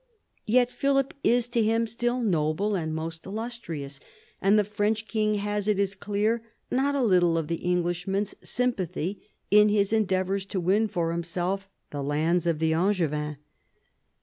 [0.47, 3.99] Yet Philip is to him still" noble" and" most illustrious,"
[4.41, 9.21] and the French king has, it is clear, not a little of the Englishman's sympathy
[9.51, 13.37] in his endeavours to win for himself the lands of the Angevins.